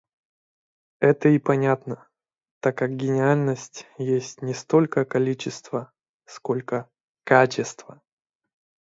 [0.99, 2.09] Это и понятно,
[2.59, 5.93] так как гениальность есть не столько количества,
[6.25, 6.89] сколько
[7.23, 8.01] КАЧЕСТВО.